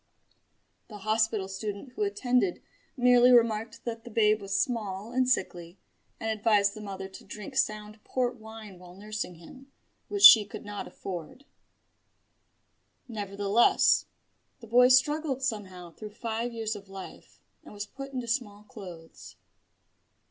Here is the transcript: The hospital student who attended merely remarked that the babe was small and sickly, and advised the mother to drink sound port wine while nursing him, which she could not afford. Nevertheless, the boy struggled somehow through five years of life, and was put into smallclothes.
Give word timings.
The 0.87 0.97
hospital 0.97 1.47
student 1.47 1.91
who 1.91 2.01
attended 2.01 2.63
merely 2.97 3.29
remarked 3.31 3.85
that 3.85 4.03
the 4.03 4.09
babe 4.09 4.41
was 4.41 4.59
small 4.59 5.11
and 5.11 5.29
sickly, 5.29 5.77
and 6.19 6.27
advised 6.31 6.73
the 6.73 6.81
mother 6.81 7.07
to 7.09 7.23
drink 7.23 7.55
sound 7.55 8.03
port 8.03 8.37
wine 8.37 8.79
while 8.79 8.95
nursing 8.95 9.35
him, 9.35 9.71
which 10.07 10.23
she 10.23 10.43
could 10.43 10.65
not 10.65 10.87
afford. 10.87 11.45
Nevertheless, 13.07 14.07
the 14.59 14.65
boy 14.65 14.87
struggled 14.87 15.43
somehow 15.43 15.91
through 15.91 16.15
five 16.15 16.51
years 16.51 16.75
of 16.75 16.89
life, 16.89 17.39
and 17.63 17.71
was 17.71 17.85
put 17.85 18.11
into 18.11 18.25
smallclothes. 18.25 19.35